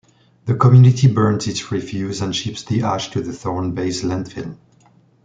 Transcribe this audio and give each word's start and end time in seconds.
The 0.45 0.55
community 0.55 1.05
burns 1.07 1.47
its 1.47 1.71
refuse 1.71 2.21
and 2.23 2.35
ships 2.35 2.63
the 2.63 2.81
ash 2.81 3.11
to 3.11 3.21
Thorne 3.21 3.75
Bay's 3.75 4.01
landfill. 4.01 4.57